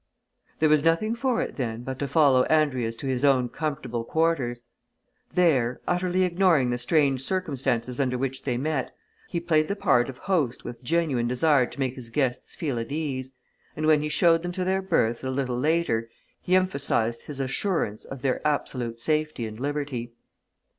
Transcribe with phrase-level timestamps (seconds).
[0.57, 4.63] There was nothing for it, then, but to follow Andrius to his own comfortable quarters.
[5.35, 8.95] There, utterly ignoring the strange circumstances under which they met,
[9.29, 12.91] he played the part of host with genuine desire to make his guests feel at
[12.91, 13.33] ease,
[13.75, 16.09] and when he showed them to their berths, a little later,
[16.41, 20.13] he emphasized his assurance of their absolute safety and liberty.